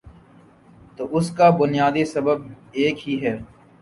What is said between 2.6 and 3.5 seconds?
ایک ہی ہے۔